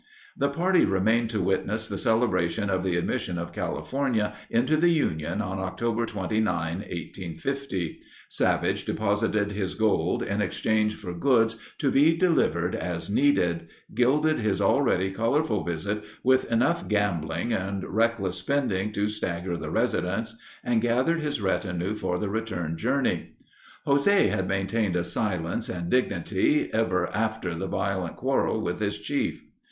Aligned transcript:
The 0.35 0.49
party 0.49 0.83
remained 0.83 1.29
to 1.29 1.43
witness 1.43 1.87
the 1.87 1.95
celebration 1.95 2.71
of 2.71 2.83
the 2.83 2.95
admission 2.97 3.37
of 3.37 3.53
California 3.53 4.33
into 4.49 4.75
the 4.75 4.89
Union 4.89 5.43
on 5.43 5.59
October 5.59 6.07
29, 6.07 6.45
1850. 6.77 8.01
Savage 8.27 8.83
deposited 8.85 9.51
his 9.51 9.75
gold 9.75 10.23
in 10.23 10.41
exchange 10.41 10.95
for 10.95 11.13
goods 11.13 11.57
to 11.77 11.91
be 11.91 12.17
delivered 12.17 12.73
as 12.73 13.11
needed, 13.11 13.67
gilded 13.93 14.39
his 14.39 14.59
already 14.59 15.11
colorful 15.11 15.63
visit 15.63 16.03
with 16.23 16.51
enough 16.51 16.87
gambling 16.87 17.53
and 17.53 17.83
reckless 17.83 18.37
spending 18.37 18.91
to 18.93 19.07
stagger 19.07 19.55
the 19.55 19.69
residents, 19.69 20.35
and 20.63 20.81
gathered 20.81 21.21
his 21.21 21.41
retinue 21.41 21.93
for 21.93 22.17
the 22.17 22.27
return 22.27 22.75
journey. 22.75 23.33
José 23.85 24.31
had 24.31 24.47
maintained 24.47 24.95
a 24.95 25.03
silence 25.03 25.69
and 25.69 25.91
dignity 25.91 26.71
ever 26.73 27.07
after 27.13 27.53
the 27.53 27.67
violent 27.67 28.15
quarrel 28.15 28.59
with 28.61 28.79
his 28.79 28.97
chief. 28.97 29.43